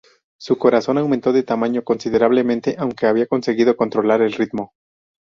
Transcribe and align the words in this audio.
Su 0.39 0.57
corazón 0.57 0.97
aumentó 0.97 1.31
de 1.31 1.43
tamaño 1.43 1.83
considerablemente 1.83 2.75
aunque 2.79 3.05
había 3.05 3.27
conseguido 3.27 3.77
controlar 3.77 4.23
el 4.23 4.33
ritmo. 4.33 4.73